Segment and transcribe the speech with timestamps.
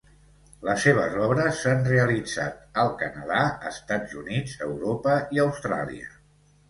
[0.67, 6.11] Les seves obres s'han realitzat al Canadà, Estats Units, Europa i Austràlia.